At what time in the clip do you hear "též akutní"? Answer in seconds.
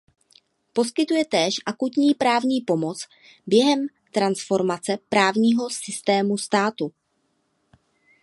1.25-2.13